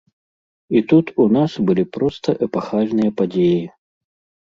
І 0.79 0.81
тут 0.93 1.11
у 1.27 1.27
нас 1.37 1.51
былі 1.69 1.87
проста 1.99 2.29
эпахальныя 2.49 3.11
падзеі. 3.23 3.65